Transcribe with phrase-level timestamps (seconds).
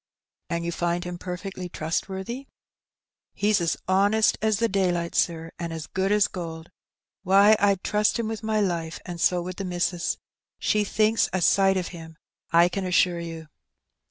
[0.49, 2.47] "And you find him perfectly trustworthy?''
[3.35, 6.71] "He's as honest as the daylight, sir, and as good as gold..
[7.21, 10.17] Why, I'd trust him with my life, and so would the missus.
[10.57, 12.17] She thinks a sight of him,
[12.51, 13.49] I can assure you."